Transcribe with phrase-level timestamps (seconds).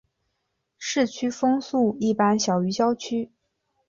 [0.79, 3.29] 市区风速一般小于郊区。